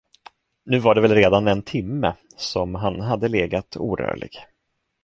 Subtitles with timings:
[0.63, 4.39] Nu var det väl redan en timme, som han hade legat orörlig.